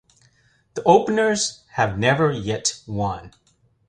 The 0.73 0.81
Openers 0.81 1.63
have 1.73 1.99
never 1.99 2.31
yet 2.31 2.81
won. 2.87 3.35